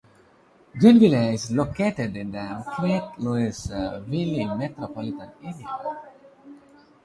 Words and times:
Greenville 0.79 1.31
is 1.31 1.51
located 1.51 2.17
in 2.17 2.31
the 2.31 2.63
greater 2.75 3.11
Louisville 3.19 4.55
metropolitan 4.57 5.29
area. 5.43 5.95